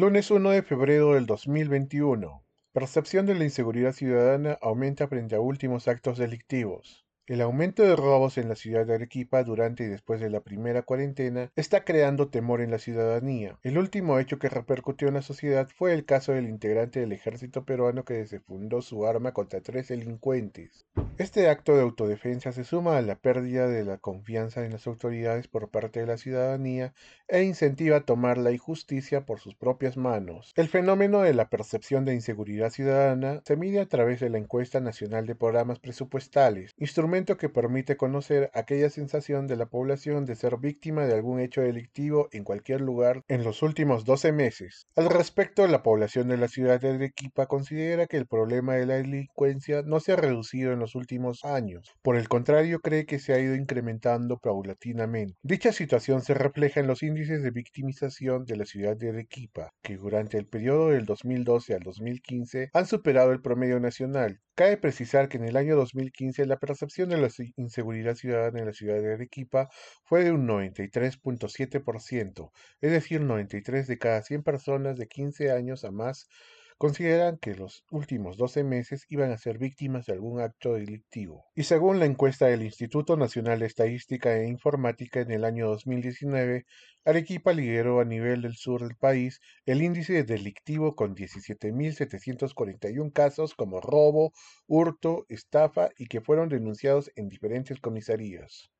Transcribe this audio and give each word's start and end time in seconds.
Lunes 0.00 0.30
1 0.30 0.50
de 0.50 0.62
febrero 0.62 1.14
del 1.14 1.26
2021. 1.26 2.44
Percepción 2.72 3.26
de 3.26 3.34
la 3.34 3.42
inseguridad 3.42 3.90
ciudadana 3.90 4.56
aumenta 4.62 5.08
frente 5.08 5.34
a 5.34 5.40
últimos 5.40 5.88
actos 5.88 6.18
delictivos. 6.18 7.04
El 7.28 7.42
aumento 7.42 7.82
de 7.82 7.94
robos 7.94 8.38
en 8.38 8.48
la 8.48 8.56
ciudad 8.56 8.86
de 8.86 8.94
Arequipa 8.94 9.44
durante 9.44 9.84
y 9.84 9.86
después 9.86 10.18
de 10.18 10.30
la 10.30 10.40
primera 10.40 10.80
cuarentena 10.80 11.52
está 11.56 11.84
creando 11.84 12.28
temor 12.28 12.62
en 12.62 12.70
la 12.70 12.78
ciudadanía. 12.78 13.58
El 13.62 13.76
último 13.76 14.18
hecho 14.18 14.38
que 14.38 14.48
repercutió 14.48 15.08
en 15.08 15.14
la 15.14 15.20
sociedad 15.20 15.68
fue 15.76 15.92
el 15.92 16.06
caso 16.06 16.32
del 16.32 16.48
integrante 16.48 17.00
del 17.00 17.12
ejército 17.12 17.66
peruano 17.66 18.06
que 18.06 18.14
desfundó 18.14 18.80
su 18.80 19.06
arma 19.06 19.32
contra 19.34 19.60
tres 19.60 19.88
delincuentes. 19.88 20.86
Este 21.18 21.50
acto 21.50 21.76
de 21.76 21.82
autodefensa 21.82 22.52
se 22.52 22.64
suma 22.64 22.96
a 22.96 23.02
la 23.02 23.16
pérdida 23.16 23.68
de 23.68 23.84
la 23.84 23.98
confianza 23.98 24.64
en 24.64 24.72
las 24.72 24.86
autoridades 24.86 25.48
por 25.48 25.68
parte 25.68 26.00
de 26.00 26.06
la 26.06 26.16
ciudadanía 26.16 26.94
e 27.28 27.42
incentiva 27.42 27.98
a 27.98 28.06
tomar 28.06 28.38
la 28.38 28.52
injusticia 28.52 29.26
por 29.26 29.38
sus 29.38 29.54
propias 29.54 29.98
manos. 29.98 30.54
El 30.56 30.68
fenómeno 30.68 31.20
de 31.20 31.34
la 31.34 31.50
percepción 31.50 32.06
de 32.06 32.14
inseguridad 32.14 32.70
ciudadana 32.70 33.42
se 33.44 33.56
mide 33.56 33.80
a 33.80 33.86
través 33.86 34.20
de 34.20 34.30
la 34.30 34.38
encuesta 34.38 34.80
nacional 34.80 35.26
de 35.26 35.34
programas 35.34 35.78
presupuestales, 35.78 36.72
instrumento 36.78 37.17
que 37.26 37.48
permite 37.48 37.96
conocer 37.96 38.48
aquella 38.54 38.90
sensación 38.90 39.48
de 39.48 39.56
la 39.56 39.66
población 39.66 40.24
de 40.24 40.36
ser 40.36 40.56
víctima 40.58 41.04
de 41.04 41.14
algún 41.14 41.40
hecho 41.40 41.60
delictivo 41.60 42.28
en 42.30 42.44
cualquier 42.44 42.80
lugar 42.80 43.24
en 43.26 43.42
los 43.42 43.62
últimos 43.62 44.04
12 44.04 44.30
meses. 44.30 44.86
Al 44.94 45.10
respecto, 45.10 45.66
la 45.66 45.82
población 45.82 46.28
de 46.28 46.36
la 46.36 46.46
ciudad 46.46 46.80
de 46.80 46.90
Arequipa 46.90 47.46
considera 47.46 48.06
que 48.06 48.18
el 48.18 48.26
problema 48.26 48.76
de 48.76 48.86
la 48.86 48.94
delincuencia 48.94 49.82
no 49.82 49.98
se 49.98 50.12
ha 50.12 50.16
reducido 50.16 50.72
en 50.72 50.78
los 50.78 50.94
últimos 50.94 51.44
años. 51.44 51.92
Por 52.02 52.16
el 52.16 52.28
contrario, 52.28 52.78
cree 52.78 53.04
que 53.04 53.18
se 53.18 53.32
ha 53.32 53.40
ido 53.40 53.56
incrementando 53.56 54.38
paulatinamente. 54.38 55.34
Dicha 55.42 55.72
situación 55.72 56.22
se 56.22 56.34
refleja 56.34 56.78
en 56.78 56.86
los 56.86 57.02
índices 57.02 57.42
de 57.42 57.50
victimización 57.50 58.44
de 58.44 58.56
la 58.56 58.64
ciudad 58.64 58.96
de 58.96 59.08
Arequipa, 59.08 59.72
que 59.82 59.96
durante 59.96 60.38
el 60.38 60.46
periodo 60.46 60.90
del 60.90 61.04
2012 61.04 61.74
al 61.74 61.80
2015 61.80 62.70
han 62.72 62.86
superado 62.86 63.32
el 63.32 63.42
promedio 63.42 63.80
nacional. 63.80 64.40
Cabe 64.58 64.76
precisar 64.76 65.28
que 65.28 65.36
en 65.36 65.44
el 65.44 65.56
año 65.56 65.76
2015 65.76 66.44
la 66.46 66.58
de 67.08 67.18
la 67.18 67.28
inseguridad 67.56 68.14
ciudadana 68.14 68.60
en 68.60 68.66
la 68.66 68.72
ciudad 68.72 69.00
de 69.00 69.14
Arequipa 69.14 69.68
fue 70.04 70.24
de 70.24 70.32
un 70.32 70.46
93.7%, 70.46 72.52
es 72.80 72.92
decir, 72.92 73.20
93 73.20 73.86
de 73.86 73.98
cada 73.98 74.22
100 74.22 74.42
personas 74.42 74.96
de 74.96 75.08
15 75.08 75.52
años 75.52 75.84
a 75.84 75.90
más 75.90 76.28
consideran 76.78 77.38
que 77.38 77.56
los 77.56 77.84
últimos 77.90 78.36
12 78.36 78.62
meses 78.62 79.04
iban 79.08 79.32
a 79.32 79.38
ser 79.38 79.58
víctimas 79.58 80.06
de 80.06 80.12
algún 80.12 80.40
acto 80.40 80.74
delictivo. 80.74 81.44
Y 81.56 81.64
según 81.64 81.98
la 81.98 82.06
encuesta 82.06 82.46
del 82.46 82.62
Instituto 82.62 83.16
Nacional 83.16 83.58
de 83.58 83.66
Estadística 83.66 84.36
e 84.36 84.46
Informática 84.46 85.20
en 85.20 85.32
el 85.32 85.44
año 85.44 85.66
2019, 85.68 86.66
Arequipa 87.04 87.52
lideró 87.52 88.00
a 88.00 88.04
nivel 88.04 88.42
del 88.42 88.54
sur 88.54 88.82
del 88.82 88.96
país 88.96 89.40
el 89.66 89.82
índice 89.82 90.22
delictivo 90.22 90.94
con 90.94 91.16
17.741 91.16 93.12
casos 93.12 93.54
como 93.54 93.80
robo, 93.80 94.32
hurto, 94.68 95.26
estafa 95.28 95.90
y 95.98 96.06
que 96.06 96.20
fueron 96.20 96.48
denunciados 96.48 97.10
en 97.16 97.28
diferentes 97.28 97.80
comisarías. 97.80 98.70